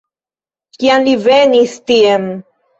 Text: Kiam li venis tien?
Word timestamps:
Kiam 0.77 1.05
li 1.09 1.15
venis 1.29 1.79
tien? 1.93 2.29